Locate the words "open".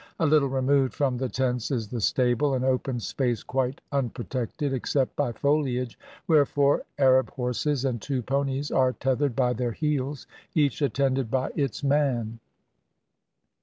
2.63-2.99